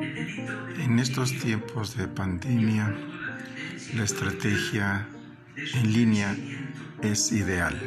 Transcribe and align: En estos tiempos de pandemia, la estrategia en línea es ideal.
En 0.00 0.98
estos 0.98 1.38
tiempos 1.38 1.94
de 1.96 2.08
pandemia, 2.08 2.96
la 3.94 4.04
estrategia 4.04 5.06
en 5.74 5.92
línea 5.92 6.34
es 7.02 7.32
ideal. 7.32 7.78